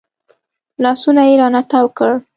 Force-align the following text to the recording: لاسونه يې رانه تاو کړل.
لاسونه 0.83 1.21
يې 1.27 1.33
رانه 1.39 1.61
تاو 1.69 1.87
کړل. 1.97 2.19